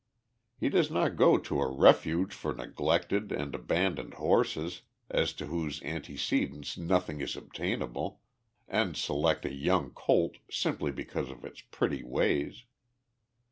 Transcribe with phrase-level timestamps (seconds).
[0.57, 4.81] He does not go to a refuge for neglected and abandoned horses
[5.11, 8.19] as to whose antecedents nothing is obtainable,
[8.67, 12.63] and select a young colt simply because of its pretty ways.